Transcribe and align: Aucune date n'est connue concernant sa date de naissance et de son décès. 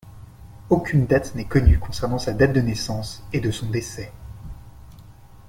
Aucune 0.71 1.05
date 1.05 1.35
n'est 1.35 1.45
connue 1.45 1.77
concernant 1.77 2.17
sa 2.17 2.33
date 2.33 2.53
de 2.53 2.61
naissance 2.61 3.21
et 3.33 3.39
de 3.39 3.51
son 3.51 3.69
décès. 3.69 4.11